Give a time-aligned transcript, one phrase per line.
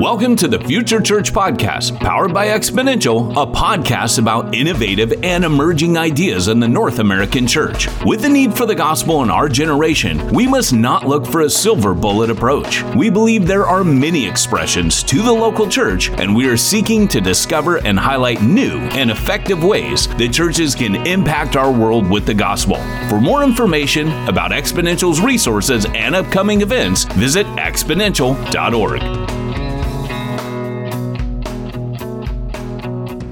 [0.00, 5.98] Welcome to the Future Church Podcast, powered by Exponential, a podcast about innovative and emerging
[5.98, 7.86] ideas in the North American church.
[8.02, 11.50] With the need for the gospel in our generation, we must not look for a
[11.50, 12.82] silver bullet approach.
[12.96, 17.20] We believe there are many expressions to the local church, and we are seeking to
[17.20, 22.32] discover and highlight new and effective ways that churches can impact our world with the
[22.32, 22.76] gospel.
[23.10, 29.19] For more information about Exponential's resources and upcoming events, visit exponential.org.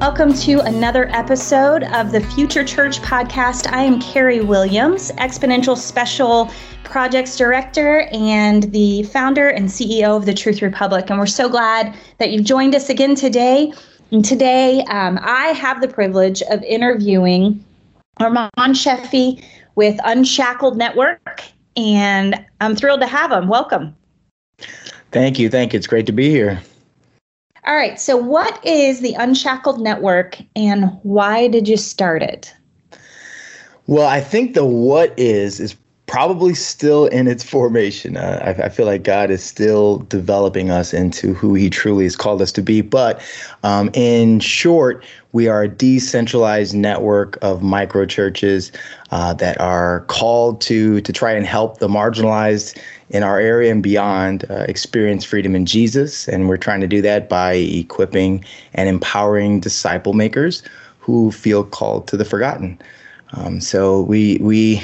[0.00, 3.66] Welcome to another episode of the Future Church podcast.
[3.72, 6.52] I am Carrie Williams, Exponential Special
[6.84, 11.10] Projects Director and the founder and CEO of the Truth Republic.
[11.10, 13.72] And we're so glad that you've joined us again today.
[14.12, 17.64] And today, um, I have the privilege of interviewing
[18.18, 19.44] Armand Sheffy
[19.74, 21.42] with Unshackled Network.
[21.76, 23.48] And I'm thrilled to have him.
[23.48, 23.96] Welcome.
[25.10, 25.50] Thank you.
[25.50, 25.76] Thank you.
[25.76, 26.62] It's great to be here.
[27.68, 28.00] All right.
[28.00, 32.54] So, what is the Unshackled Network and why did you start it?
[33.86, 38.16] Well, I think the what is is probably still in its formation.
[38.16, 42.16] Uh, I, I, feel like God is still developing us into who He truly has
[42.16, 42.80] called us to be.
[42.80, 43.20] But
[43.62, 48.72] um, in short, we are a decentralized network of micro churches
[49.10, 52.80] uh, that are called to to try and help the marginalized
[53.10, 56.28] in our area and beyond uh, experience freedom in Jesus.
[56.28, 60.62] And we're trying to do that by equipping and empowering disciple makers
[60.98, 62.78] who feel called to the forgotten.
[63.32, 64.82] Um, so we we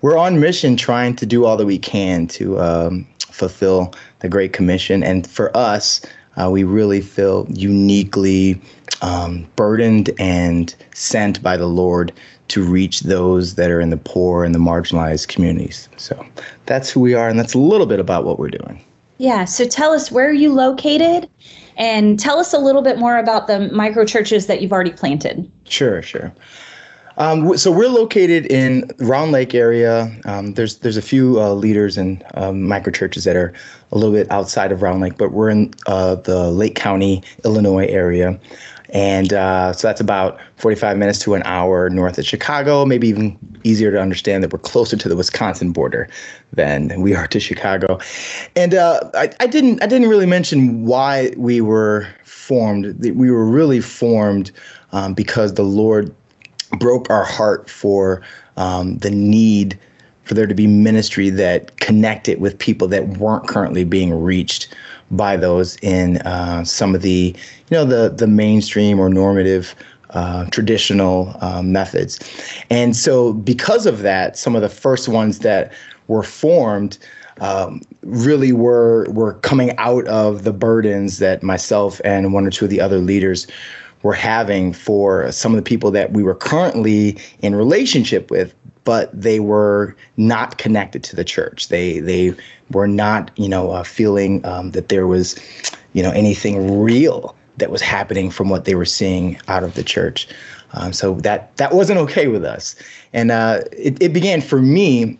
[0.00, 4.52] we're on mission trying to do all that we can to um, fulfill the Great
[4.52, 5.02] Commission.
[5.02, 6.00] And for us,
[6.36, 8.60] uh, we really feel uniquely
[9.02, 12.12] um, burdened and sent by the Lord
[12.48, 15.88] to reach those that are in the poor and the marginalized communities.
[15.96, 16.24] So
[16.66, 18.82] that's who we are, and that's a little bit about what we're doing.
[19.18, 19.44] Yeah.
[19.44, 21.28] So tell us where are you located,
[21.76, 25.50] and tell us a little bit more about the micro churches that you've already planted.
[25.64, 26.32] Sure, sure.
[27.18, 30.08] Um, so we're located in Round Lake area.
[30.24, 33.52] Um, there's there's a few uh, leaders and um, micro churches that are
[33.90, 37.86] a little bit outside of Round Lake, but we're in uh, the Lake County, Illinois
[37.86, 38.38] area.
[38.90, 43.38] And uh, so that's about 45 minutes to an hour north of Chicago, maybe even
[43.64, 46.08] easier to understand that we're closer to the Wisconsin border
[46.52, 47.98] than we are to Chicago.
[48.56, 53.04] And uh, I, I, didn't I didn't really mention why we were formed.
[53.14, 54.50] We were really formed
[54.92, 56.14] um, because the Lord
[56.78, 58.22] broke our heart for
[58.56, 59.78] um, the need
[60.24, 64.74] for there to be ministry that connected with people that weren't currently being reached
[65.10, 67.34] by those in uh, some of the
[67.70, 69.74] you know the the mainstream or normative
[70.10, 72.18] uh, traditional uh, methods.
[72.70, 75.72] And so because of that some of the first ones that
[76.06, 76.98] were formed
[77.40, 82.64] um, really were were coming out of the burdens that myself and one or two
[82.64, 83.46] of the other leaders
[84.02, 88.54] were having for some of the people that we were currently in relationship with
[88.88, 91.68] but they were not connected to the church.
[91.68, 92.34] They they
[92.70, 95.38] were not, you know, uh, feeling um, that there was,
[95.92, 99.84] you know, anything real that was happening from what they were seeing out of the
[99.84, 100.26] church.
[100.72, 102.76] Um, so that that wasn't okay with us,
[103.12, 105.18] and uh, it, it began for me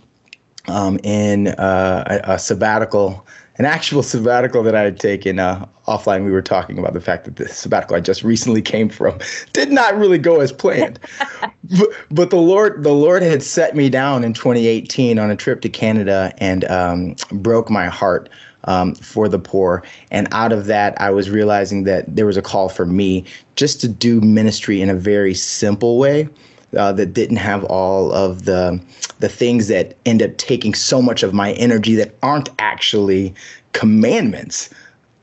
[0.69, 3.27] um, in uh, a, a sabbatical
[3.59, 6.25] an actual sabbatical that I had taken uh, offline.
[6.25, 9.19] We were talking about the fact that the sabbatical I just recently came from
[9.53, 11.01] did not really go as planned.
[11.65, 15.61] but, but, the Lord, the Lord had set me down in 2018 on a trip
[15.63, 18.29] to Canada and um, broke my heart
[18.65, 19.83] um, for the poor.
[20.11, 23.25] And out of that, I was realizing that there was a call for me
[23.57, 26.29] just to do ministry in a very simple way
[26.77, 28.81] uh, that didn't have all of the
[29.21, 33.35] the things that end up taking so much of my energy that aren't actually
[33.73, 34.71] commandments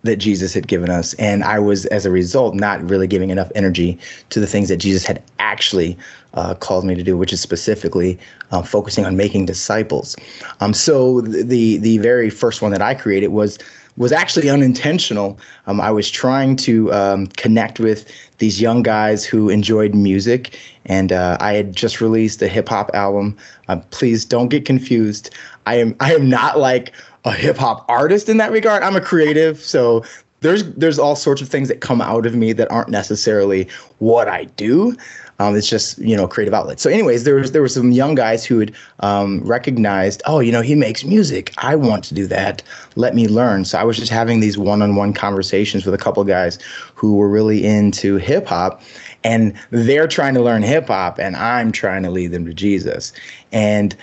[0.05, 1.13] that Jesus had given us.
[1.15, 3.97] And I was, as a result, not really giving enough energy
[4.29, 5.97] to the things that Jesus had actually
[6.35, 8.19] uh, called me to do, which is specifically
[8.51, 10.15] uh, focusing on making disciples.
[10.59, 13.57] Um, so the the very first one that I created was
[13.97, 15.39] was actually unintentional.
[15.67, 21.11] Um, I was trying to um, connect with these young guys who enjoyed music, and
[21.11, 23.37] uh, I had just released a hip hop album.
[23.67, 25.29] Uh, please don't get confused.
[25.65, 26.93] I am I am not like
[27.23, 28.83] a hip hop artist in that regard.
[28.83, 30.03] I'm a creative, so
[30.45, 33.67] there's there's all sorts of things that come out of me that aren't necessarily
[33.99, 34.95] what I do.
[35.39, 36.79] Um, it's just you know creative outlet.
[36.79, 40.51] So, anyways, there was there were some young guys who had um, recognized, oh, you
[40.51, 41.53] know, he makes music.
[41.57, 42.63] I want to do that.
[42.95, 43.65] Let me learn.
[43.65, 46.57] So I was just having these one-on-one conversations with a couple guys
[46.93, 48.81] who were really into hip hop,
[49.23, 53.11] and they're trying to learn hip hop, and I'm trying to lead them to Jesus.
[53.51, 53.95] And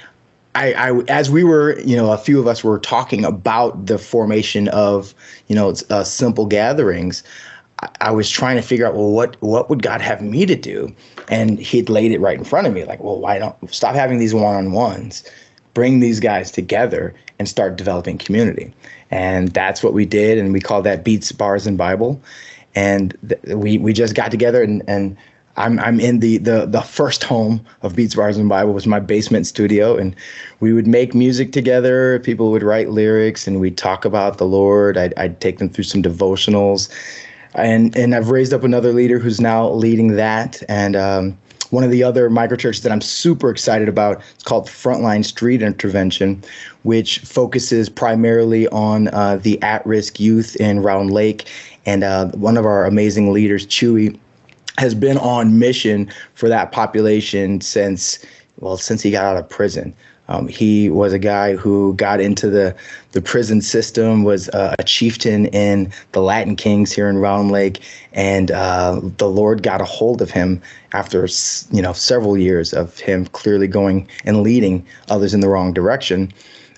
[0.55, 3.99] I, I, as we were, you know, a few of us were talking about the
[3.99, 5.15] formation of,
[5.47, 7.23] you know, uh, simple gatherings.
[8.01, 10.95] I, was trying to figure out, well, what what would God have me to do?
[11.29, 14.19] And He'd laid it right in front of me, like, well, why don't stop having
[14.19, 15.25] these one on ones,
[15.75, 18.73] bring these guys together and start developing community.
[19.11, 22.23] And that's what we did, and we called that Beats, Bars, and Bible.
[22.77, 25.17] And th- we we just got together and and
[25.57, 29.01] I'm I'm in the the the first home of Beats Bars and Bible was my
[29.01, 30.17] basement studio, and
[30.61, 32.19] we would make music together.
[32.21, 34.97] People would write lyrics, and we'd talk about the Lord.
[34.97, 36.89] I'd I'd take them through some devotionals,
[37.55, 41.39] and and I've raised up another leader who's now leading that, and um,
[41.69, 46.43] one of the other microchurches that I'm super excited about is called Frontline Street Intervention,
[46.83, 51.51] which focuses primarily on uh, the at-risk youth in Round Lake,
[51.85, 54.19] and uh, one of our amazing leaders, Chewy
[54.79, 58.25] has been on mission for that population since
[58.61, 59.95] well since he got out of prison.
[60.29, 62.75] Um, he was a guy who got into the
[63.11, 67.83] the prison system, was uh, a chieftain in the Latin Kings here in Round Lake,
[68.13, 71.29] and uh, the Lord got a hold of him after
[71.71, 76.33] you know several years of him clearly going and leading others in the wrong direction.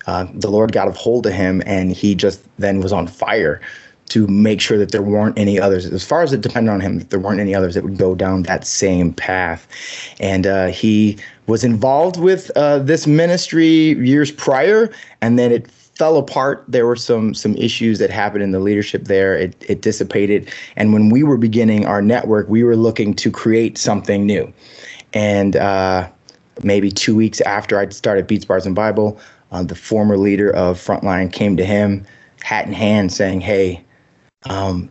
[0.07, 3.61] Uh, the Lord got a hold of him, and he just then was on fire
[4.09, 5.85] to make sure that there weren't any others.
[5.85, 8.15] As far as it depended on him, that there weren't any others that would go
[8.15, 9.67] down that same path.
[10.19, 11.17] And uh, he
[11.47, 14.91] was involved with uh, this ministry years prior,
[15.21, 16.63] and then it fell apart.
[16.67, 19.35] There were some some issues that happened in the leadership there.
[19.35, 23.77] It it dissipated, and when we were beginning our network, we were looking to create
[23.77, 24.51] something new.
[25.13, 26.09] And uh,
[26.63, 29.19] maybe two weeks after I started Beats Bars and Bible,
[29.51, 32.05] uh, the former leader of Frontline came to him,
[32.43, 33.81] hat in hand, saying, "Hey."
[34.49, 34.89] Um,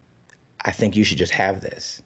[0.65, 2.03] I think you should just have this.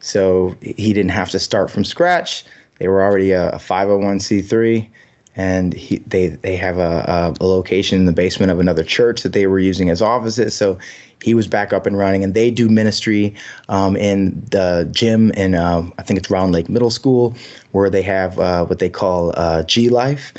[0.00, 2.44] So he didn't have to start from scratch.
[2.78, 4.88] They were already a, a 501c3,
[5.36, 9.32] and he, they they have a, a, location in the basement of another church that
[9.32, 10.56] they were using as offices.
[10.56, 10.78] So
[11.22, 13.34] he was back up and running, and they do ministry
[13.68, 17.36] um, in the gym in um, I think it's Round Lake Middle School,
[17.72, 20.32] where they have uh, what they call uh, G Life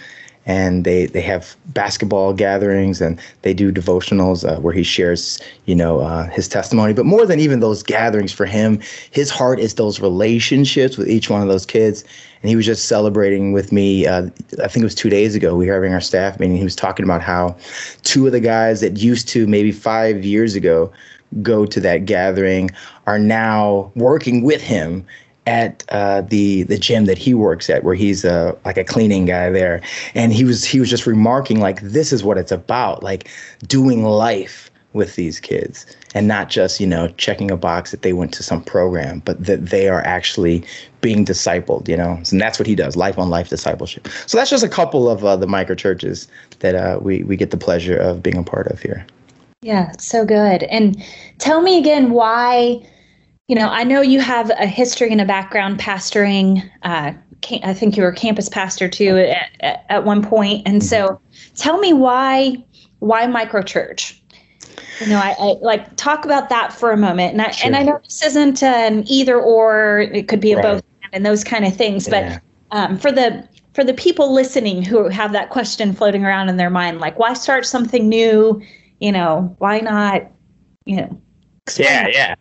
[0.46, 5.76] and they they have basketball gatherings and they do devotionals uh, where he shares you
[5.76, 6.94] know uh, his testimony.
[6.94, 8.80] But more than even those gatherings for him
[9.12, 12.04] his heart is those relationships with each one of those kids.
[12.42, 14.24] And he was just celebrating with me uh,
[14.64, 16.76] i think it was two days ago we were having our staff meeting he was
[16.76, 17.56] talking about how
[18.02, 20.92] two of the guys that used to maybe five years ago
[21.44, 22.72] go to that gathering
[23.06, 25.06] are now working with him
[25.48, 29.26] at uh, the the gym that he works at, where he's uh, like a cleaning
[29.26, 29.82] guy there,
[30.14, 33.30] and he was he was just remarking like this is what it's about, like
[33.68, 38.14] doing life with these kids, and not just you know checking a box that they
[38.14, 40.64] went to some program, but that they are actually
[41.02, 44.08] being discipled, you know, and that's what he does, life on life discipleship.
[44.28, 46.28] So that's just a couple of uh, the micro churches
[46.60, 49.06] that uh, we we get the pleasure of being a part of here.
[49.64, 50.64] Yeah, so good.
[50.64, 51.04] And
[51.38, 52.84] tell me again why
[53.52, 56.64] you know, I know you have a history and a background pastoring.
[56.84, 57.12] Uh,
[57.64, 59.18] I think you were a campus pastor too
[59.60, 60.66] at, at one point.
[60.66, 61.56] And so, mm-hmm.
[61.56, 62.64] tell me why
[63.00, 64.18] why microchurch?
[65.02, 67.34] You know, I, I, like talk about that for a moment.
[67.34, 67.68] And I sure.
[67.68, 70.64] and I know this isn't an either or; it could be a right.
[70.64, 72.08] both and those kind of things.
[72.08, 72.40] Yeah.
[72.72, 76.56] But um, for the for the people listening who have that question floating around in
[76.56, 78.62] their mind, like why start something new?
[79.02, 80.32] You know, why not?
[80.86, 81.22] You know,
[81.78, 82.36] yeah, yeah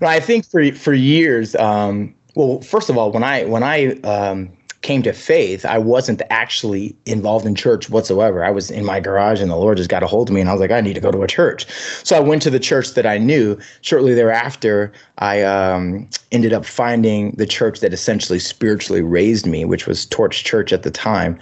[0.00, 0.08] yeah.
[0.08, 4.50] I think for for years, um, well, first of all, when I when I um,
[4.82, 8.42] came to faith, I wasn't actually involved in church whatsoever.
[8.42, 10.48] I was in my garage and the Lord just got a hold of me and
[10.48, 11.66] I was like, I need to go to a church.
[12.02, 13.58] So I went to the church that I knew.
[13.82, 19.86] Shortly thereafter, I um, ended up finding the church that essentially spiritually raised me, which
[19.86, 21.38] was Torch Church at the time.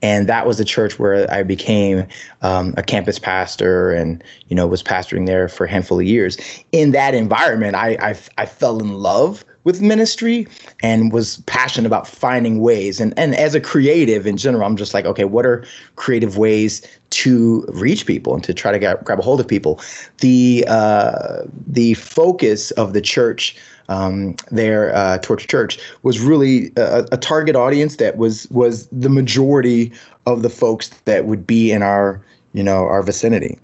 [0.00, 2.06] And that was the church where I became
[2.40, 6.38] um, a campus pastor and, you know, was pastoring there for a handful of years.
[6.72, 10.48] In that environment, I, I, I fell in love with ministry
[10.82, 13.00] and was passionate about finding ways.
[13.00, 15.62] And and as a creative in general, I'm just like, okay, what are
[15.96, 19.78] creative ways to reach people and to try to get, grab a hold of people?
[20.20, 23.58] The uh, the focus of the church
[23.90, 29.10] um, there, uh, Torch Church, was really a, a target audience that was was the
[29.10, 29.92] majority
[30.24, 33.58] of the folks that would be in our you know our vicinity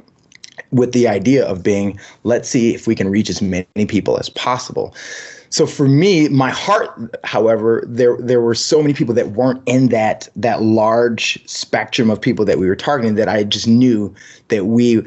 [0.71, 4.29] with the idea of being let's see if we can reach as many people as
[4.29, 4.95] possible
[5.55, 6.91] so for me, my heart,
[7.23, 12.21] however, there there were so many people that weren't in that that large spectrum of
[12.21, 14.13] people that we were targeting that I just knew
[14.49, 15.07] that we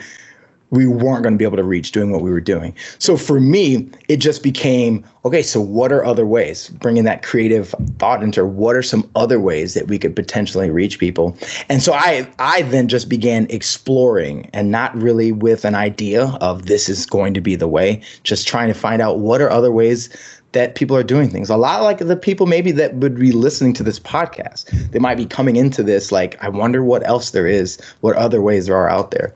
[0.70, 2.76] we weren't going to be able to reach doing what we were doing.
[3.00, 6.70] So for me, it just became okay, so what are other ways?
[6.70, 11.00] Bringing that creative thought into what are some other ways that we could potentially reach
[11.00, 11.38] people?
[11.68, 16.68] And so I I then just began exploring and not really with an idea of
[16.68, 19.74] this is going to be the way, just trying to find out what are other
[19.74, 20.10] ways
[20.54, 21.50] that people are doing things.
[21.50, 24.92] A lot like the people maybe that would be listening to this podcast.
[24.92, 28.42] They might be coming into this like, I wonder what else there is, what other
[28.42, 29.34] ways there are out there.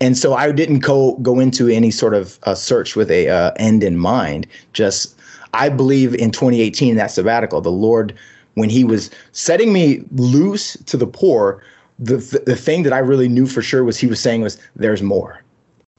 [0.00, 3.52] And so I didn't go go into any sort of uh, search with a uh,
[3.56, 4.46] end in mind.
[4.72, 5.16] Just
[5.54, 8.14] I believe in 2018 that sabbatical, the Lord
[8.54, 11.62] when he was setting me loose to the poor,
[11.98, 15.02] the the thing that I really knew for sure was he was saying was there's
[15.02, 15.39] more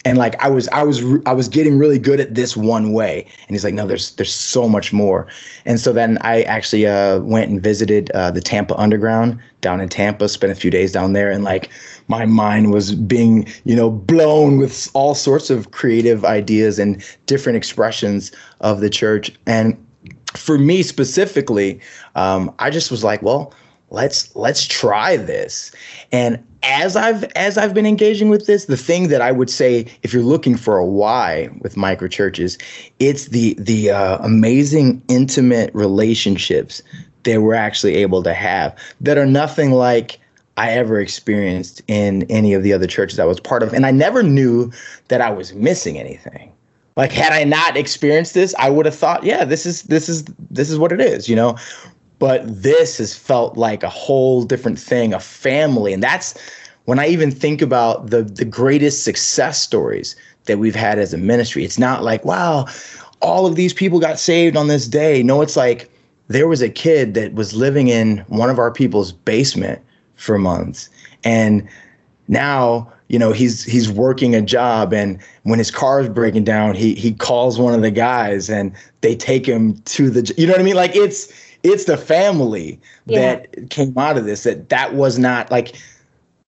[0.05, 3.25] and like I was I was I was getting really good at this one way.
[3.47, 5.27] And he's like no there's there's so much more.
[5.65, 9.89] And so then I actually uh, went and visited uh, the Tampa Underground down in
[9.89, 11.29] Tampa spent a few days down there.
[11.29, 11.69] And like
[12.07, 17.57] my mind was being you know blown with all sorts of creative ideas and different
[17.57, 18.31] expressions
[18.61, 19.31] of the church.
[19.45, 19.77] And
[20.33, 21.79] for me specifically
[22.15, 23.53] um, I just was like well
[23.91, 25.71] let's let's try this
[26.11, 29.85] and as i've as i've been engaging with this the thing that i would say
[30.01, 32.57] if you're looking for a why with micro churches
[32.99, 36.81] it's the the uh, amazing intimate relationships
[37.23, 40.17] that we're actually able to have that are nothing like
[40.57, 43.73] I ever experienced in any of the other churches I was part of.
[43.73, 44.69] And I never knew
[45.07, 46.51] that I was missing anything.
[46.97, 50.25] Like had I not experienced this, I would have thought, yeah, this is this is
[50.49, 51.55] this is what it is, you know
[52.21, 55.91] but this has felt like a whole different thing, a family.
[55.91, 56.37] And that's
[56.85, 61.17] when I even think about the the greatest success stories that we've had as a
[61.17, 61.63] ministry.
[61.65, 62.67] It's not like, wow,
[63.23, 65.23] all of these people got saved on this day.
[65.23, 65.89] No, it's like
[66.27, 69.81] there was a kid that was living in one of our people's basement
[70.13, 70.91] for months.
[71.23, 71.67] And
[72.27, 76.75] now you know he's he's working a job and when his car is breaking down
[76.75, 80.53] he he calls one of the guys and they take him to the you know
[80.53, 83.35] what i mean like it's it's the family yeah.
[83.35, 85.75] that came out of this that that was not like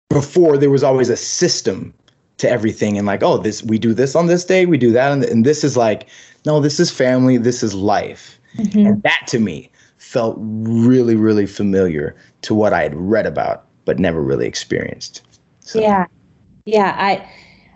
[0.09, 1.93] before there was always a system
[2.37, 5.11] to everything and like oh this we do this on this day we do that
[5.11, 6.09] and, and this is like
[6.45, 8.87] no this is family this is life mm-hmm.
[8.87, 13.99] and that to me felt really really familiar to what i had read about but
[13.99, 15.21] never really experienced
[15.59, 15.79] so.
[15.79, 16.05] yeah
[16.65, 17.27] yeah i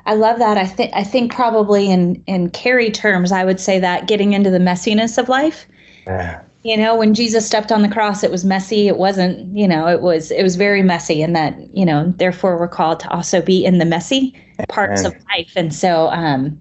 [0.09, 0.57] I love that.
[0.57, 4.49] I think I think probably in in Carrie terms, I would say that getting into
[4.49, 5.67] the messiness of life.
[6.05, 8.87] Yeah you know when jesus stepped on the cross it was messy.
[8.87, 12.59] It wasn't you know it was it was very messy and that you know therefore
[12.59, 14.35] we're called to also be in the messy
[14.67, 15.53] parts of life.
[15.55, 16.59] And so um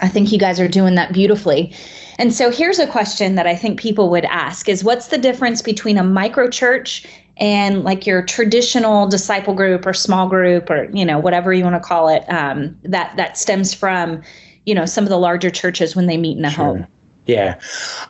[0.00, 1.74] i think you guys are doing that beautifully.
[2.18, 5.60] And so here's a question that i think people would ask is what's the difference
[5.60, 7.04] between a micro church
[7.36, 11.76] and like your traditional disciple group or small group or you know whatever you want
[11.76, 14.22] to call it um, that that stems from
[14.64, 16.64] you know some of the larger churches when they meet in a sure.
[16.64, 16.86] home
[17.26, 17.58] yeah.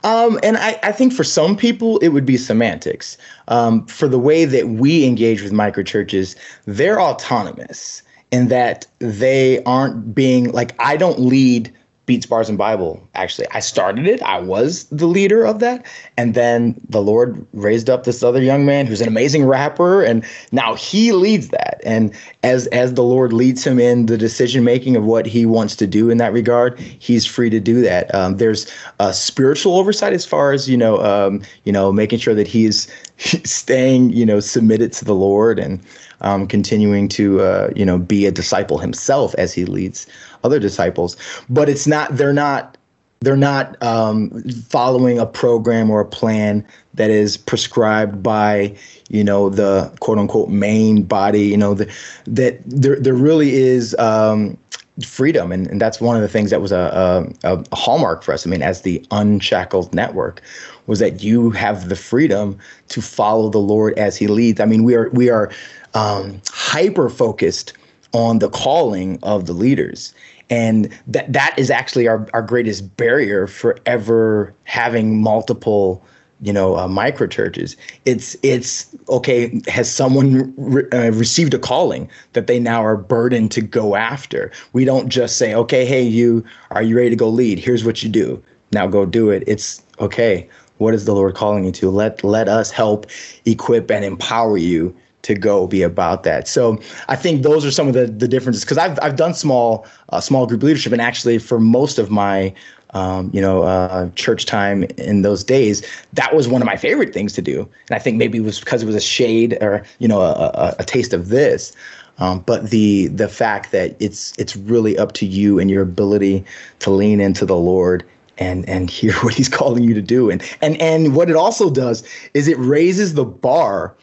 [0.04, 3.18] Um, and I, I think for some people, it would be semantics.
[3.48, 10.14] Um, for the way that we engage with microchurches, they're autonomous in that they aren't
[10.14, 11.72] being like, I don't lead
[12.04, 13.06] Beats, Bars, and Bible.
[13.14, 14.20] Actually, I started it.
[14.22, 18.66] I was the leader of that, and then the Lord raised up this other young
[18.66, 21.80] man who's an amazing rapper, and now he leads that.
[21.84, 25.76] And as as the Lord leads him in the decision making of what he wants
[25.76, 28.12] to do in that regard, he's free to do that.
[28.12, 28.66] Um, there's
[28.98, 32.92] a spiritual oversight as far as you know, um, you know, making sure that he's
[33.44, 35.80] staying, you know, submitted to the Lord and
[36.22, 40.06] um, continuing to uh, you know be a disciple himself as he leads
[40.44, 41.16] other disciples.
[41.48, 42.76] But it's not they're not
[43.22, 48.76] they're not um, following a program or a plan that is prescribed by
[49.08, 51.42] you know the quote unquote main body.
[51.42, 51.92] You know the,
[52.26, 53.96] that there there really is.
[53.98, 54.58] Um,
[55.06, 58.34] freedom and, and that's one of the things that was a, a, a hallmark for
[58.34, 60.42] us i mean as the unshackled network
[60.86, 62.58] was that you have the freedom
[62.88, 65.50] to follow the lord as he leads i mean we are we are
[65.94, 67.72] um, hyper focused
[68.12, 70.14] on the calling of the leaders.
[70.50, 76.04] And that that is actually our, our greatest barrier for ever having multiple,
[76.42, 77.76] you know, uh, micro churches.
[78.04, 79.60] It's it's okay.
[79.66, 84.52] Has someone re- uh, received a calling that they now are burdened to go after?
[84.74, 87.58] We don't just say, okay, hey, you are you ready to go lead?
[87.58, 88.42] Here's what you do.
[88.72, 89.44] Now go do it.
[89.46, 90.48] It's okay.
[90.78, 91.90] What is the Lord calling you to?
[91.90, 93.06] Let let us help
[93.46, 96.48] equip and empower you to go be about that.
[96.48, 99.86] So I think those are some of the the differences because I've I've done small
[100.10, 102.52] uh, small group leadership and actually for most of my
[102.90, 107.14] um, you know uh, church time in those days that was one of my favorite
[107.14, 109.84] things to do and I think maybe it was because it was a shade or
[109.98, 111.74] you know a, a, a taste of this.
[112.18, 116.44] Um, but the the fact that it's it's really up to you and your ability
[116.80, 118.04] to lean into the Lord
[118.38, 120.30] and and hear what He's calling you to do.
[120.30, 123.94] And and and what it also does is it raises the bar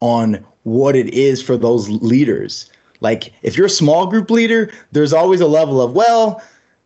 [0.00, 2.70] on what it is for those leaders.
[3.00, 6.42] Like if you're a small group leader, there's always a level of well,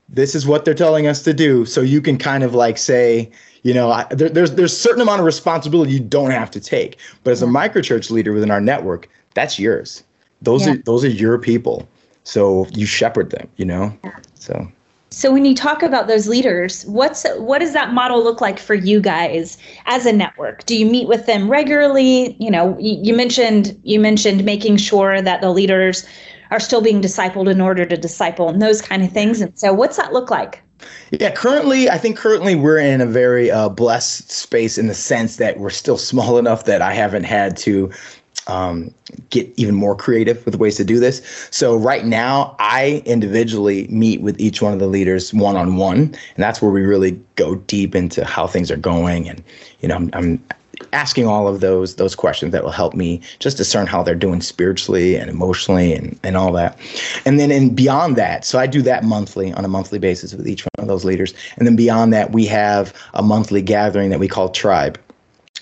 [0.09, 1.65] this is what they're telling us to do.
[1.65, 3.31] So you can kind of like say,
[3.63, 6.99] you know, I, there, there's there's certain amount of responsibility you don't have to take.
[7.25, 7.57] But as a mm-hmm.
[7.57, 10.05] microchurch leader within our network, that's yours.
[10.43, 10.75] Those yeah.
[10.75, 11.89] are those are your people.
[12.25, 13.97] So you shepherd them, you know.
[14.05, 14.19] Yeah.
[14.35, 14.71] So
[15.13, 18.75] so when you talk about those leaders, what's what does that model look like for
[18.75, 20.65] you guys as a network?
[20.65, 22.35] Do you meet with them regularly?
[22.41, 26.07] You know, you, you mentioned you mentioned making sure that the leaders
[26.51, 29.43] are still being discipled in order to disciple and those kind of things.
[29.43, 30.63] And so what's that look like?
[31.11, 35.37] Yeah, currently, I think currently we're in a very uh, blessed space in the sense
[35.37, 37.91] that we're still small enough that I haven't had to
[38.47, 38.93] um,
[39.31, 41.23] get even more creative with ways to do this.
[41.51, 45.99] So right now, I individually meet with each one of the leaders one on one,
[45.99, 49.29] and that's where we really go deep into how things are going.
[49.29, 49.43] And
[49.81, 50.43] you know, I'm, I'm
[50.93, 54.41] asking all of those those questions that will help me just discern how they're doing
[54.41, 56.79] spiritually and emotionally and and all that.
[57.25, 60.49] And then and beyond that, so I do that monthly on a monthly basis with
[60.49, 61.35] each one of those leaders.
[61.57, 64.99] And then beyond that, we have a monthly gathering that we call Tribe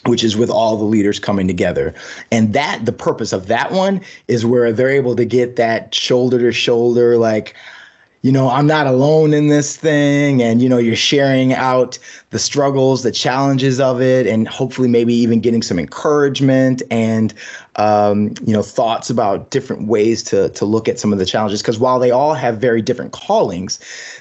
[0.06, 1.94] which is with all the leaders coming together.
[2.30, 6.38] And that the purpose of that one is where they're able to get that shoulder
[6.38, 7.54] to shoulder like
[8.22, 10.42] you know, I'm not alone in this thing.
[10.42, 11.98] And, you know, you're sharing out
[12.30, 17.32] the struggles, the challenges of it, and hopefully maybe even getting some encouragement and,
[17.76, 21.62] um, you know, thoughts about different ways to, to look at some of the challenges.
[21.62, 23.78] Because while they all have very different callings,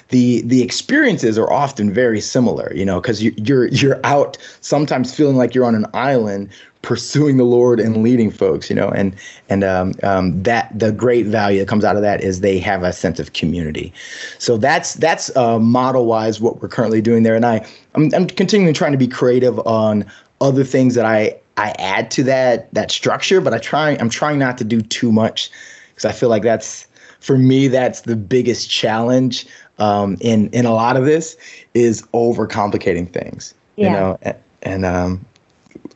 [0.08, 5.14] the the experiences are often very similar, you know, because you, you're you're out sometimes
[5.14, 6.50] feeling like you're on an island
[6.82, 9.14] pursuing the Lord and leading folks, you know, and
[9.48, 12.82] and um, um, that the great value that comes out of that is they have
[12.82, 13.92] a sense of community.
[14.38, 18.26] So that's that's uh, model wise what we're currently doing there, and I I'm, I'm
[18.26, 22.90] continuing trying to be creative on other things that I I add to that that
[22.90, 25.50] structure, but I try I'm trying not to do too much
[25.90, 26.86] because I feel like that's
[27.20, 29.46] for me that's the biggest challenge
[29.78, 31.36] um, in in a lot of this
[31.74, 33.52] is overcomplicating things.
[33.76, 33.86] Yeah.
[33.86, 35.26] You know, and, and um,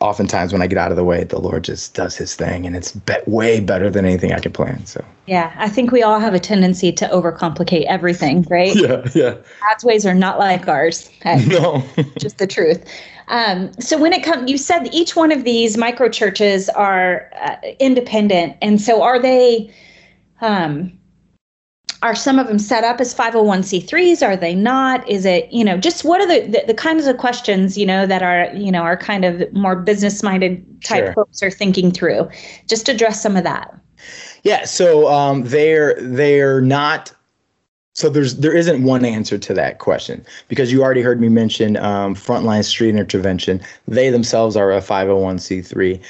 [0.01, 2.77] oftentimes when I get out of the way, the Lord just does His thing, and
[2.77, 4.85] it's be- way better than anything I could plan.
[4.87, 8.75] So yeah, I think we all have a tendency to overcomplicate everything, right?
[8.75, 9.37] Yeah, yeah.
[9.69, 11.11] God's ways are not like ours.
[11.47, 11.83] No,
[12.19, 12.85] just the truth.
[13.29, 17.57] Um, so when it comes, you said each one of these micro churches are uh,
[17.81, 19.73] independent, and so are they?
[20.41, 20.99] Um,
[22.05, 25.09] are some of them set up as 501c3s are they not?
[25.09, 28.07] Is it you know just what are the, the, the kinds of questions you know
[28.07, 31.15] that are you know are kind of more business minded type sure.
[31.15, 32.29] folks are thinking through?
[32.69, 33.75] Just address some of that.
[34.43, 37.11] Yeah so um, they're they're not
[37.95, 40.27] so there's there isn't one answer to that question.
[40.49, 43.63] Because you already heard me mention um, frontline street intervention.
[43.89, 46.03] They themselves are a 501c3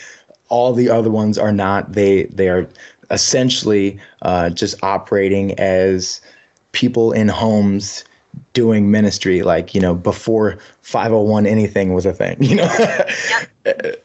[0.48, 1.92] all the other ones are not.
[1.92, 2.68] They they are
[3.10, 6.20] essentially uh, just operating as
[6.72, 8.04] people in homes
[8.52, 12.68] doing ministry like you know before 501 anything was a thing you know?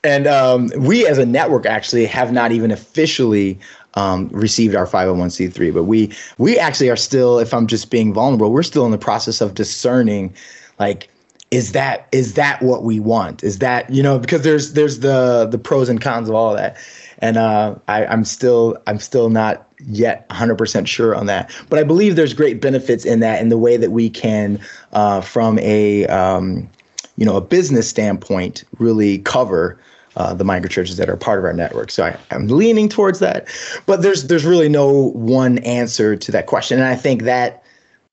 [0.03, 3.59] And um, we as a network actually have not even officially
[3.95, 8.51] um, received our 501c3 but we we actually are still if i'm just being vulnerable
[8.51, 10.31] we're still in the process of discerning
[10.77, 11.09] like
[11.51, 13.43] is that is that what we want?
[13.43, 16.77] Is that you know because there's there's the the pros and cons of all that
[17.19, 21.55] and uh, I, I'm still I'm still not yet 100% sure on that.
[21.69, 24.60] But I believe there's great benefits in that in the way that we can,
[24.93, 26.69] uh, from a um,
[27.17, 29.79] you know a business standpoint, really cover.
[30.15, 31.91] Uh, the micro churches that are part of our network.
[31.91, 33.47] So I, I'm leaning towards that,
[33.86, 37.63] but there's there's really no one answer to that question, and I think that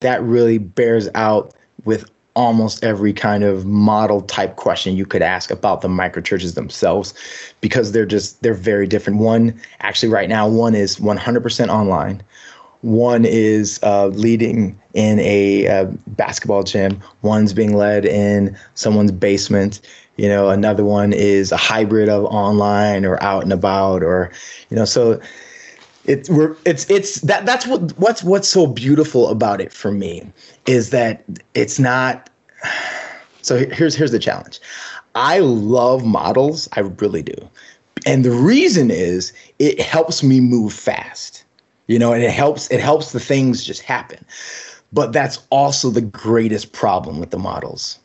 [0.01, 5.51] that really bears out with almost every kind of model type question you could ask
[5.51, 7.15] about the micro churches themselves
[7.61, 9.19] because they're just they're very different.
[9.19, 12.23] One actually right now one is 100% online.
[12.83, 17.01] One is uh, leading in a uh, basketball gym.
[17.23, 19.81] One's being led in someone's basement.
[20.17, 24.31] You know another one is a hybrid of online or out and about or
[24.71, 25.21] you know so
[26.07, 30.31] it's we're it's it's that that's what what's what's so beautiful about it for me
[30.67, 32.31] is that it's not
[33.43, 34.61] so here's here's the challenge.
[35.15, 36.69] I love models.
[36.73, 37.49] I really do.
[38.05, 41.45] And the reason is it helps me move fast
[41.87, 44.25] you know and it helps it helps the things just happen.
[44.93, 47.99] But that's also the greatest problem with the models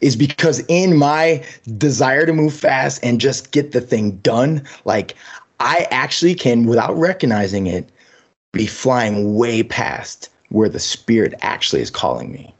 [0.00, 1.44] is because in my
[1.78, 5.14] desire to move fast and just get the thing done like
[5.62, 7.90] i actually can without recognizing it
[8.52, 12.54] be flying way past where the spirit actually is calling me.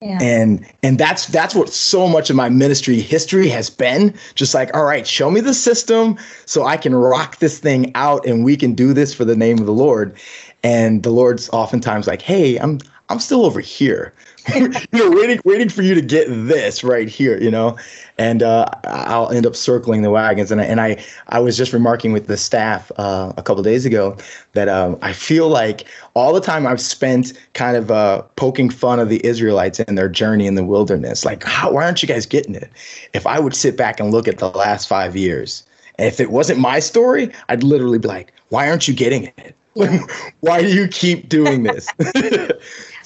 [0.00, 0.18] Yeah.
[0.20, 4.14] And and that's that's what so much of my ministry history has been.
[4.34, 8.26] Just like, all right, show me the system so I can rock this thing out
[8.26, 10.14] and we can do this for the name of the Lord.
[10.62, 14.12] And the Lord's oftentimes like, hey, I'm I'm still over here.
[14.54, 17.78] you know, waiting, waiting for you to get this right here, you know,
[18.18, 20.50] and uh, I'll end up circling the wagons.
[20.50, 23.86] And I, and I, I was just remarking with the staff uh, a couple days
[23.86, 24.16] ago
[24.52, 29.00] that um, I feel like all the time I've spent kind of uh, poking fun
[29.00, 32.26] of the Israelites and their journey in the wilderness, like, how, why aren't you guys
[32.26, 32.70] getting it?
[33.14, 35.64] If I would sit back and look at the last five years,
[35.98, 39.56] if it wasn't my story, I'd literally be like, why aren't you getting it?
[39.74, 40.06] Yeah.
[40.40, 41.88] why do you keep doing this?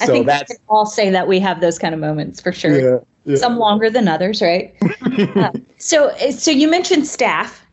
[0.01, 2.53] I think that's, we can all say that we have those kind of moments for
[2.53, 2.79] sure.
[2.81, 3.37] Yeah, yeah.
[3.37, 4.75] Some longer than others, right?
[5.37, 7.65] uh, so, so you mentioned staff,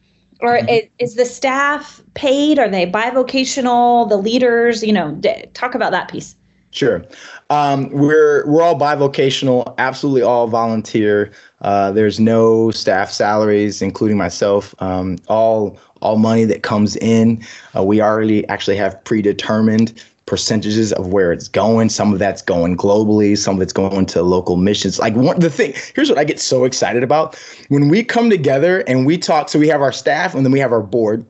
[0.41, 0.69] or mm-hmm.
[0.69, 2.59] is, is, the staff paid?
[2.59, 4.09] Are they bivocational?
[4.09, 6.35] The leaders, you know, d- talk about that piece.
[6.71, 7.05] Sure.
[7.49, 11.31] Um, we're we're all bivocational, absolutely all volunteer.
[11.61, 14.75] Uh, there's no staff salaries, including myself.
[14.79, 17.43] Um, all all money that comes in,
[17.75, 21.89] uh, we already actually have predetermined percentages of where it's going.
[21.89, 24.99] Some of that's going globally, some of it's going to local missions.
[24.99, 27.35] Like one the thing, here's what I get so excited about.
[27.69, 30.59] When we come together and we talk, so we have our staff and then we
[30.59, 31.25] have our board.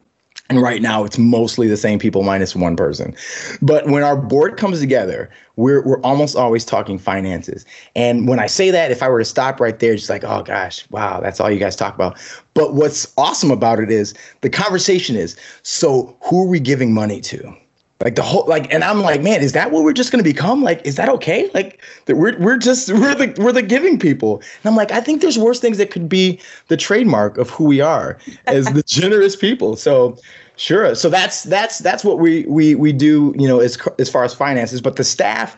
[0.47, 3.15] And right now it's mostly the same people minus one person.
[3.61, 7.65] But when our board comes together, we're we're almost always talking finances.
[7.95, 10.43] And when I say that, if I were to stop right there, just like, oh
[10.43, 12.19] gosh, wow, that's all you guys talk about.
[12.53, 17.21] But what's awesome about it is the conversation is, so who are we giving money
[17.21, 17.55] to?
[18.03, 20.61] Like the whole like, and I'm like, man, is that what we're just gonna become?
[20.61, 21.49] Like, is that okay?
[21.53, 24.37] Like that we're we're just we're the we're the giving people.
[24.37, 27.63] And I'm like, I think there's worse things that could be the trademark of who
[27.63, 29.77] we are as the generous people.
[29.77, 30.17] So
[30.57, 30.93] sure.
[30.93, 34.33] So that's that's that's what we we we do, you know, as as far as
[34.33, 34.81] finances.
[34.81, 35.55] But the staff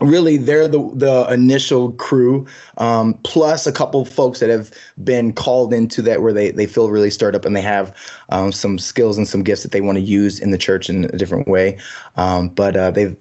[0.00, 4.70] really they're the the initial crew um, plus a couple folks that have
[5.02, 7.94] been called into that where they they feel really stirred up and they have
[8.28, 11.04] um, some skills and some gifts that they want to use in the church in
[11.06, 11.78] a different way.
[12.16, 13.16] Um, but uh, they've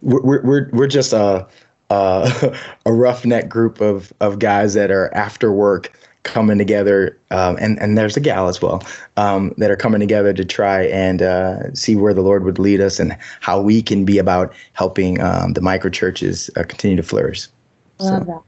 [0.00, 1.46] we're, we're we're just a
[1.90, 5.92] a, a roughneck group of of guys that are after work
[6.24, 8.82] coming together, um, and and there's a gal as well
[9.16, 12.80] um, that are coming together to try and uh, see where the Lord would lead
[12.80, 17.02] us and how we can be about helping um, the micro churches uh, continue to
[17.02, 17.48] flourish.
[18.00, 18.26] Love so.
[18.26, 18.42] that.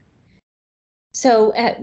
[1.13, 1.53] So.
[1.55, 1.79] At,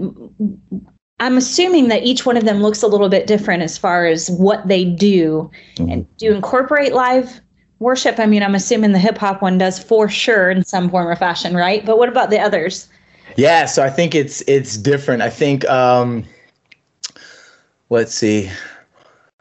[1.19, 4.29] I'm assuming that each one of them looks a little bit different as far as
[4.31, 5.49] what they do.
[5.75, 5.91] Mm-hmm.
[5.91, 7.39] And do you incorporate live
[7.79, 8.19] worship?
[8.19, 11.15] I mean, I'm assuming the hip hop one does for sure in some form or
[11.15, 11.85] fashion, right?
[11.85, 12.89] But what about the others?
[13.35, 15.21] Yeah, so I think it's it's different.
[15.21, 16.23] I think um,
[17.89, 18.49] let's see.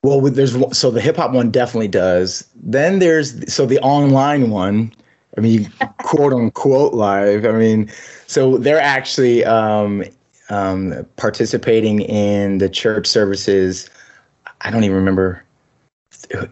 [0.02, 2.48] Well, there's so the hip hop one definitely does.
[2.56, 4.92] Then there's so the online one.
[5.36, 7.46] I mean, quote unquote live.
[7.46, 7.90] I mean,
[8.26, 10.04] so they're actually um,
[10.50, 13.88] um, participating in the church services.
[14.60, 15.44] I don't even remember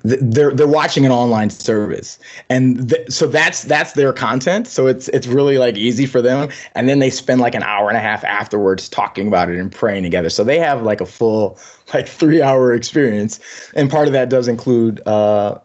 [0.03, 2.19] they're they're watching an online service.
[2.49, 4.67] And th- so that's that's their content.
[4.67, 6.49] So it's it's really like easy for them.
[6.75, 9.71] And then they spend like an hour and a half afterwards talking about it and
[9.71, 10.31] praying together.
[10.31, 11.59] So they have like a full
[11.95, 13.41] like 3 hour experience.
[13.75, 15.59] And part of that does include uh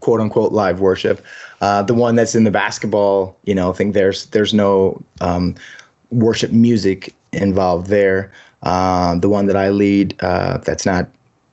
[0.00, 1.24] quote unquote live worship.
[1.60, 5.54] Uh the one that's in the basketball you know thing there's there's no um
[6.10, 8.30] worship music involved there.
[8.62, 11.08] Uh, the one that I lead uh that's not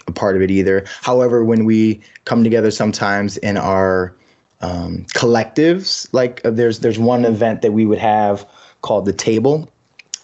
[0.09, 0.85] a part of it either.
[1.01, 4.13] However, when we come together sometimes in our
[4.61, 8.45] um, collectives, like uh, there's there's one event that we would have
[8.81, 9.69] called the table.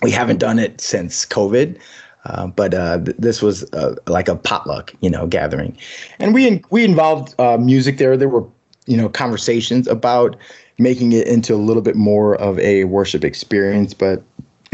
[0.01, 1.79] We haven't done it since COVID.
[2.25, 5.77] Uh, but uh, th- this was uh, like a potluck, you know, gathering,
[6.17, 8.17] and we in- we involved uh, music there.
[8.17, 8.43] There were,
[8.87, 10.35] you know, conversations about
[10.79, 13.93] making it into a little bit more of a worship experience.
[13.93, 14.23] But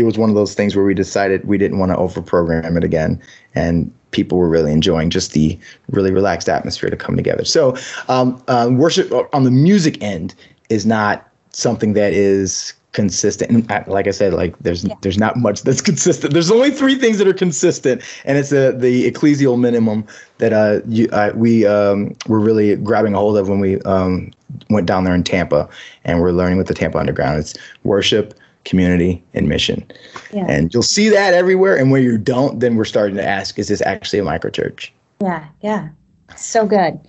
[0.01, 2.75] it was one of those things where we decided we didn't want to over program
[2.75, 3.21] it again,
[3.55, 5.57] and people were really enjoying just the
[5.89, 7.45] really relaxed atmosphere to come together.
[7.45, 7.77] So,
[8.09, 10.35] um, uh, worship on the music end
[10.69, 13.69] is not something that is consistent.
[13.69, 14.95] And like I said, like there's yeah.
[15.01, 16.33] there's not much that's consistent.
[16.33, 20.05] There's only three things that are consistent, and it's the the ecclesial minimum
[20.39, 24.31] that uh, you, uh we um, were really grabbing a hold of when we um,
[24.69, 25.69] went down there in Tampa,
[26.03, 27.39] and we're learning with the Tampa Underground.
[27.39, 28.33] It's worship,
[28.65, 29.85] community, and mission.
[30.31, 30.45] Yeah.
[30.47, 31.75] And you'll see that everywhere.
[31.75, 34.89] And where you don't, then we're starting to ask, is this actually a microchurch?
[35.21, 35.89] Yeah, yeah.
[36.35, 36.99] So good.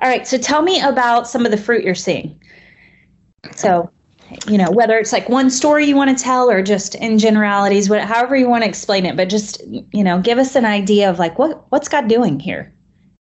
[0.00, 0.26] All right.
[0.26, 2.40] So tell me about some of the fruit you're seeing.
[3.54, 3.90] So,
[4.48, 7.88] you know, whether it's like one story you want to tell or just in generalities,
[7.90, 11.10] what, however you want to explain it, but just, you know, give us an idea
[11.10, 12.72] of like what what's God doing here.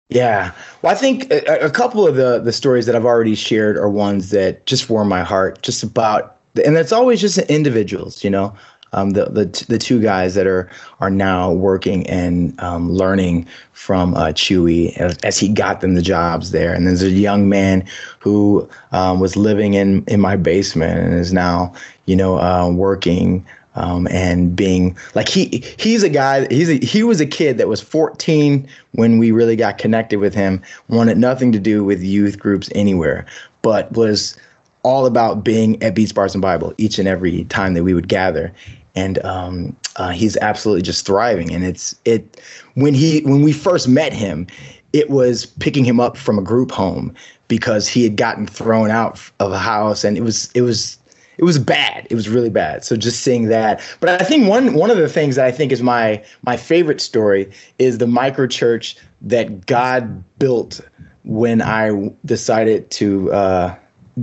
[0.09, 0.53] Yeah.
[0.83, 3.89] Well, I think a, a, couple of the the stories that I've already shared are
[3.89, 8.55] ones that just warm my heart, just about, and it's always just individuals, you know.
[8.93, 14.15] Um, the, the the two guys that are are now working and um, learning from
[14.15, 16.75] uh, Chewy as, as, he got them the jobs there.
[16.75, 17.87] And there's a young man
[18.19, 21.73] who um, was living in in my basement and is now
[22.07, 27.03] you know uh, working um, and being like he he's a guy he's a, he
[27.03, 31.53] was a kid that was 14 when we really got connected with him wanted nothing
[31.53, 33.25] to do with youth groups anywhere
[33.63, 34.37] but was
[34.83, 38.09] all about being at beats bars and bible each and every time that we would
[38.09, 38.53] gather
[38.97, 42.41] and um, uh, he's absolutely just thriving and it's it
[42.75, 44.47] when he when we first met him
[44.93, 47.15] it was picking him up from a group home
[47.47, 50.99] because he had gotten thrown out of a house and it was it was
[51.41, 52.07] it was bad.
[52.11, 52.85] It was really bad.
[52.85, 53.81] So just seeing that.
[54.01, 57.01] But I think one one of the things that I think is my my favorite
[57.01, 60.83] story is the micro church that God built
[61.25, 63.75] when I decided to uh,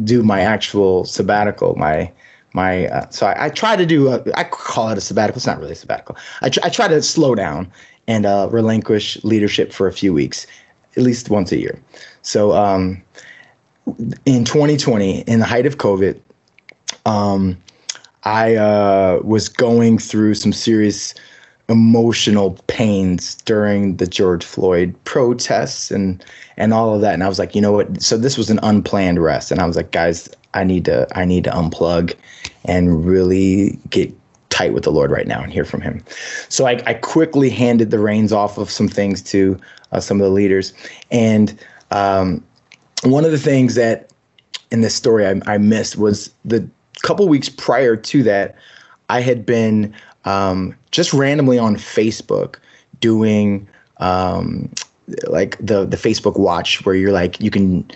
[0.03, 1.75] do my actual sabbatical.
[1.75, 2.11] My
[2.53, 5.37] my uh, so I, I, try to do a, I call it a sabbatical.
[5.37, 6.17] It's not really a sabbatical.
[6.41, 7.71] I, tr- I try to slow down
[8.07, 10.47] and uh, relinquish leadership for a few weeks,
[10.95, 11.79] at least once a year.
[12.21, 13.01] So um,
[14.25, 16.19] in 2020, in the height of COVID,
[17.05, 17.57] um,
[18.23, 21.13] I uh, was going through some serious
[21.69, 26.23] emotional pains during the George Floyd protests and
[26.55, 27.13] and all of that.
[27.13, 28.01] And I was like, you know what?
[28.01, 31.25] So this was an unplanned rest, and I was like, guys, I need to I
[31.25, 32.15] need to unplug
[32.65, 34.13] and really get
[34.49, 36.03] tight with the Lord right now and hear from Him.
[36.49, 39.59] So I, I quickly handed the reins off of some things to
[39.91, 40.73] uh, some of the leaders,
[41.11, 41.57] and
[41.91, 42.43] um,
[43.03, 44.11] one of the things that
[44.71, 46.67] in this story I, I missed was the
[47.01, 48.55] couple weeks prior to that,
[49.09, 49.93] I had been
[50.27, 52.57] um, just randomly on Facebook
[52.99, 54.69] doing um,
[55.27, 57.89] like the the Facebook Watch, where you're like you can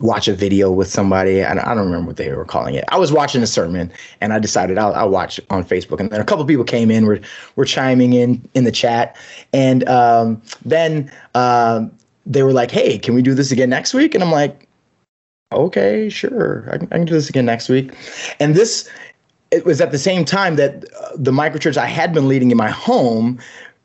[0.00, 1.44] watch a video with somebody.
[1.44, 2.84] I, I don't remember what they were calling it.
[2.88, 6.00] I was watching a sermon, and I decided I'll, I'll watch on Facebook.
[6.00, 7.20] And then a couple people came in, were
[7.54, 9.16] were chiming in in the chat,
[9.52, 11.86] and um, then uh,
[12.26, 14.68] they were like, "Hey, can we do this again next week?" And I'm like,
[15.52, 17.94] okay, sure, I can, I can do this again next week.
[18.40, 18.88] And this,
[19.50, 22.56] it was at the same time that uh, the microchurch I had been leading in
[22.56, 23.38] my home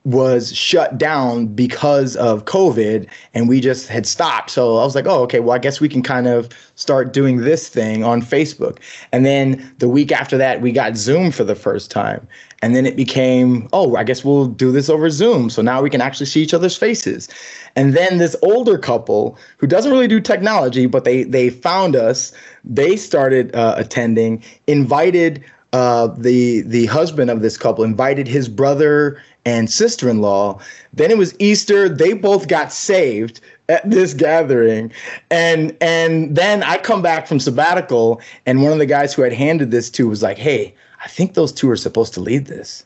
[0.06, 4.50] was shut down because of COVID and we just had stopped.
[4.50, 7.38] So I was like, oh, okay, well, I guess we can kind of start doing
[7.38, 8.80] this thing on Facebook.
[9.14, 12.28] And then the week after that, we got Zoom for the first time.
[12.64, 15.50] And then it became, oh, I guess we'll do this over Zoom.
[15.50, 17.28] So now we can actually see each other's faces.
[17.76, 22.32] And then this older couple who doesn't really do technology, but they they found us,
[22.64, 29.22] they started uh, attending, invited uh, the the husband of this couple invited his brother
[29.44, 30.58] and sister-in-law.
[30.94, 31.90] Then it was Easter.
[31.90, 34.90] They both got saved at this gathering.
[35.30, 39.34] And and then I come back from sabbatical and one of the guys who had
[39.34, 40.74] handed this to was like, "Hey,
[41.04, 42.86] I think those two are supposed to lead this."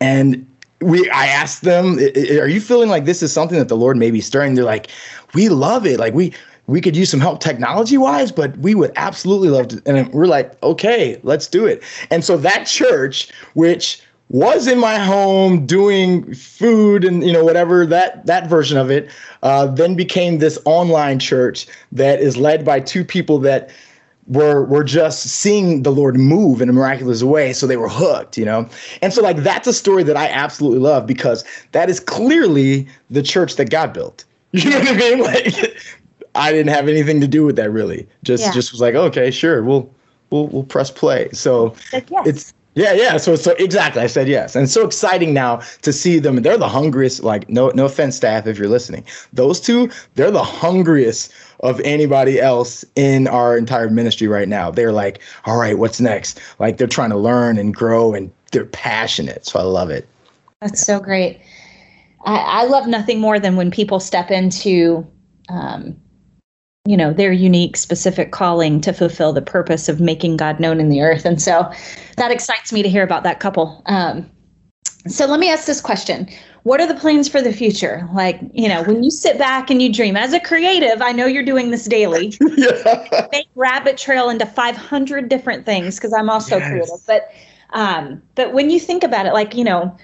[0.00, 0.46] And
[0.80, 4.10] we I asked them, "Are you feeling like this is something that the Lord may
[4.10, 4.88] be stirring?" They're like,
[5.34, 5.98] "We love it.
[5.98, 6.32] Like we
[6.66, 9.82] we could use some help technology wise, but we would absolutely love to.
[9.84, 11.82] And we're like, okay, let's do it.
[12.10, 17.84] And so that church, which was in my home doing food and you know whatever
[17.84, 19.10] that that version of it
[19.42, 23.70] uh, then became this online church that is led by two people that
[24.26, 28.38] were were just seeing the lord move in a miraculous way so they were hooked
[28.38, 28.68] you know
[29.00, 33.22] and so like that's a story that i absolutely love because that is clearly the
[33.22, 35.76] church that god built you know what i mean like
[36.36, 38.52] i didn't have anything to do with that really just yeah.
[38.52, 39.92] just was like okay sure we'll
[40.30, 42.04] we'll we'll press play so yes.
[42.26, 43.18] it's yeah, yeah.
[43.18, 44.00] So, so exactly.
[44.00, 46.36] I said yes, and so exciting now to see them.
[46.36, 47.22] They're the hungriest.
[47.22, 49.04] Like, no, no offense, staff, if you're listening.
[49.32, 54.70] Those two, they're the hungriest of anybody else in our entire ministry right now.
[54.70, 56.40] They're like, all right, what's next?
[56.58, 59.46] Like, they're trying to learn and grow, and they're passionate.
[59.46, 60.08] So I love it.
[60.60, 61.40] That's so great.
[62.24, 65.06] I, I love nothing more than when people step into
[65.48, 65.96] um,
[66.84, 70.88] you know their unique specific calling to fulfill the purpose of making god known in
[70.88, 71.70] the earth and so
[72.16, 74.28] that excites me to hear about that couple um,
[75.06, 76.28] so let me ask this question
[76.64, 79.82] what are the plans for the future like you know when you sit back and
[79.82, 83.26] you dream as a creative i know you're doing this daily yeah.
[83.32, 86.68] make rabbit trail into 500 different things because i'm also yes.
[86.68, 87.30] creative but
[87.74, 89.96] um, but when you think about it like you know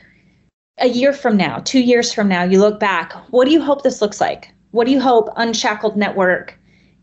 [0.79, 3.83] a year from now two years from now you look back what do you hope
[3.83, 6.59] this looks like what do you hope unshackled network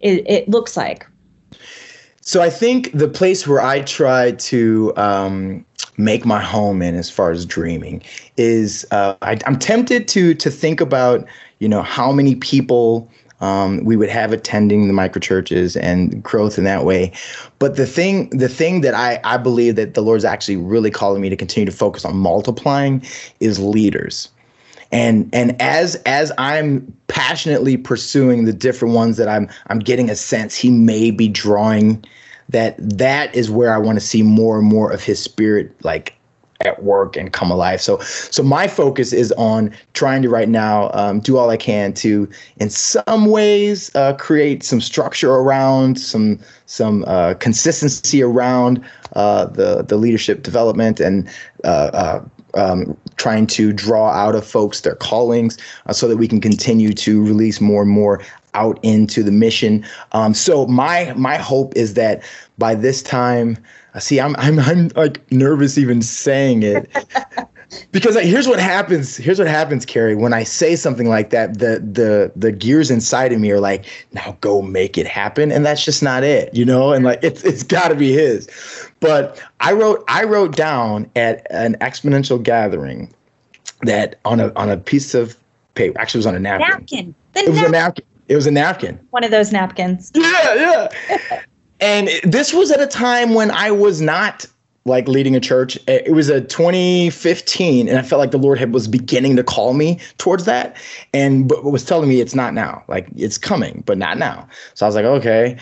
[0.06, 1.08] it, it looks like?
[2.22, 5.66] So I think the place where I try to um,
[5.98, 8.02] make my home in as far as dreaming
[8.38, 11.26] is uh, I, I'm tempted to to think about
[11.60, 13.10] you know how many people
[13.42, 17.12] um, we would have attending the microchurches and growth in that way.
[17.60, 21.22] But the thing, the thing that I, I believe that the Lord's actually really calling
[21.22, 23.04] me to continue to focus on multiplying
[23.40, 24.30] is leaders.
[24.92, 30.16] And and as as I'm passionately pursuing the different ones that I'm I'm getting a
[30.16, 32.04] sense he may be drawing
[32.50, 36.16] that that is where I want to see more and more of his spirit like
[36.62, 37.82] at work and come alive.
[37.82, 41.94] So so my focus is on trying to right now um, do all I can
[41.96, 48.84] to in some ways uh, create some structure around some some uh, consistency around
[49.16, 51.30] uh, the the leadership development and
[51.64, 56.28] uh, uh, um, trying to draw out of folks their callings uh, so that we
[56.28, 58.22] can continue to release more and more
[58.56, 59.86] out into the mission.
[60.14, 62.24] Um, so my my hope is that
[62.58, 63.58] by this time
[64.00, 66.90] See, I'm I'm I'm like nervous even saying it.
[67.92, 69.16] because like, here's what happens.
[69.16, 70.16] Here's what happens, Carrie.
[70.16, 73.86] When I say something like that, the the the gears inside of me are like,
[74.12, 76.92] now go make it happen, and that's just not it, you know.
[76.92, 78.50] And like it's it's got to be his.
[79.00, 83.14] But I wrote I wrote down at an exponential gathering
[83.84, 85.38] that on a on a piece of
[85.76, 86.00] paper.
[86.00, 86.70] Actually, it was on a napkin.
[86.70, 87.16] Napkin.
[87.34, 88.06] The it was a napkin.
[88.28, 89.00] It was a napkin.
[89.12, 90.12] One of those napkins.
[90.16, 91.42] Yeah, yeah.
[91.80, 94.46] and this was at a time when I was not
[94.86, 95.78] like leading a church.
[95.88, 99.74] It was a 2015, and I felt like the Lord had was beginning to call
[99.74, 100.78] me towards that,
[101.14, 104.48] and but was telling me it's not now, like it's coming, but not now.
[104.76, 105.58] So I was like, okay.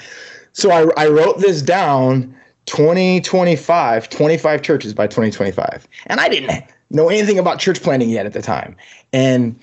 [0.51, 2.35] So I I wrote this down.
[2.65, 5.85] 2025, 25 churches by 2025.
[6.07, 8.77] And I didn't know anything about church planning yet at the time.
[9.11, 9.59] And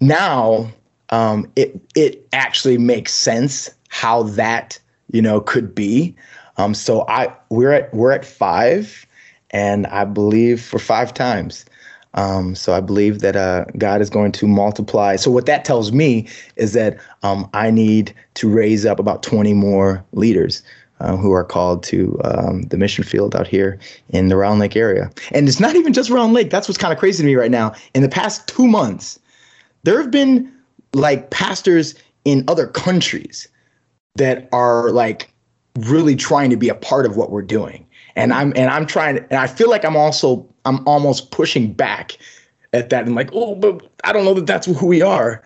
[0.00, 0.70] now
[1.12, 4.78] um, it it actually makes sense how that
[5.12, 6.16] you know, could be.
[6.56, 9.06] Um, so I we're at we're at five,
[9.50, 11.64] and I believe for five times.
[12.14, 15.16] Um, so I believe that uh, God is going to multiply.
[15.16, 19.54] So what that tells me is that um, I need to raise up about 20
[19.54, 20.62] more leaders
[21.00, 23.78] uh, who are called to um, the mission field out here
[24.10, 25.10] in the Round Lake area.
[25.30, 26.50] And it's not even just Round Lake.
[26.50, 27.72] That's what's kind of crazy to me right now.
[27.94, 29.18] In the past two months,
[29.84, 30.52] there have been
[30.94, 33.48] like pastors in other countries
[34.16, 35.32] that are like
[35.80, 37.86] really trying to be a part of what we're doing.
[38.14, 42.18] And I'm and I'm trying and I feel like I'm also I'm almost pushing back
[42.72, 45.42] at that and like, oh, but I don't know that that's who we are.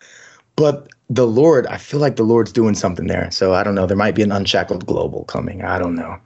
[0.57, 3.31] But the Lord, I feel like the Lord's doing something there.
[3.31, 3.87] So I don't know.
[3.87, 5.63] There might be an unshackled global coming.
[5.63, 6.19] I don't know.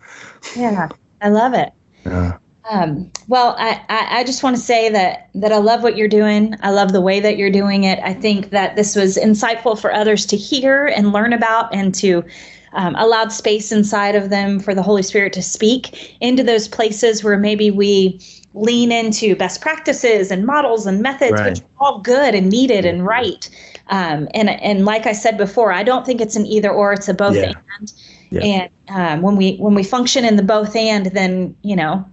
[0.56, 0.88] Yeah,
[1.20, 1.72] I love it.
[2.06, 2.38] Yeah.
[2.70, 6.54] Um, well, I, I, just want to say that that I love what you're doing.
[6.62, 7.98] I love the way that you're doing it.
[7.98, 12.24] I think that this was insightful for others to hear and learn about, and to
[12.72, 17.24] um, allowed space inside of them for the Holy Spirit to speak into those places
[17.24, 18.20] where maybe we
[18.54, 21.50] lean into best practices and models and methods, right.
[21.50, 23.50] which are all good and needed and right.
[23.88, 27.08] Um, and and like I said before, I don't think it's an either or; it's
[27.08, 27.52] a both yeah.
[27.80, 27.92] and.
[28.32, 28.42] Yeah.
[28.42, 32.08] And um, when we when we function in the both and, then you know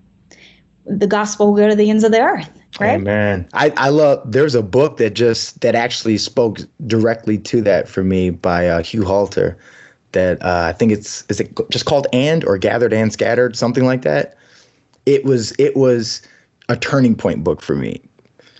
[0.87, 2.49] the gospel will go to the ends of the earth.
[2.79, 2.99] Right?
[2.99, 3.47] Amen.
[3.53, 4.31] I, I love.
[4.31, 8.83] There's a book that just that actually spoke directly to that for me by uh,
[8.83, 9.57] Hugh Halter.
[10.11, 13.85] That uh, I think it's is it just called and or gathered and scattered something
[13.85, 14.35] like that.
[15.05, 16.21] It was it was
[16.69, 18.01] a turning point book for me.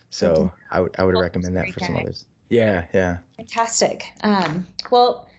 [0.10, 2.26] So I would I would well, recommend that for some others.
[2.50, 3.20] Yeah, yeah.
[3.36, 4.14] Fantastic.
[4.22, 5.30] Um, well,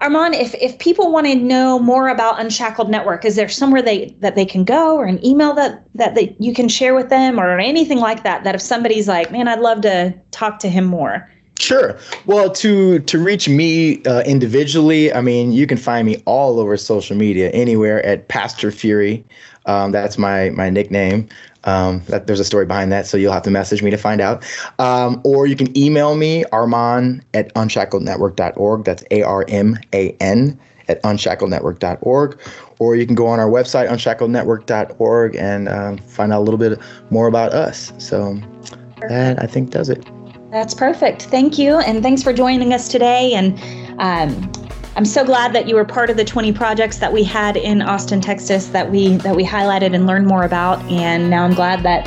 [0.00, 4.14] Arman, if, if people want to know more about Unshackled Network, is there somewhere they
[4.20, 7.40] that they can go or an email that that they, you can share with them
[7.40, 8.44] or anything like that?
[8.44, 11.28] That if somebody's like, man, I'd love to talk to him more.
[11.58, 11.98] Sure.
[12.26, 16.76] Well, to to reach me uh, individually, I mean, you can find me all over
[16.76, 19.24] social media, anywhere at Pastor Fury.
[19.66, 21.28] Um, that's my my nickname.
[21.64, 24.20] Um, that, there's a story behind that, so you'll have to message me to find
[24.20, 24.44] out.
[24.78, 28.84] Um, or you can email me, Arman at unshacklednetwork.org.
[28.84, 32.40] That's A R M A N at unshacklednetwork.org.
[32.78, 36.78] Or you can go on our website, unshacklednetwork.org, and um, find out a little bit
[37.10, 37.92] more about us.
[37.98, 39.08] So Perfect.
[39.08, 40.06] that, I think, does it.
[40.50, 41.22] That's perfect.
[41.24, 41.78] Thank you.
[41.78, 43.34] And thanks for joining us today.
[43.34, 43.58] And
[44.00, 44.50] um,
[44.98, 47.82] I'm so glad that you were part of the 20 projects that we had in
[47.82, 50.82] Austin, Texas that we that we highlighted and learned more about.
[50.90, 52.04] And now I'm glad that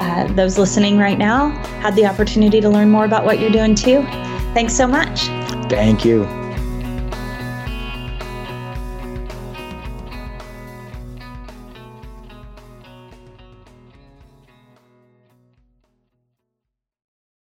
[0.00, 1.50] uh, those listening right now
[1.82, 4.00] had the opportunity to learn more about what you're doing too.
[4.54, 5.26] Thanks so much.
[5.68, 6.24] Thank you.